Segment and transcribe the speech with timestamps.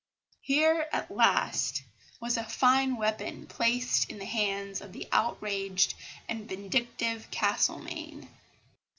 [0.41, 1.83] Here, at last,
[2.19, 5.93] was a fine weapon placed in the hands of the outraged
[6.27, 8.27] and vindictive Castlemaine.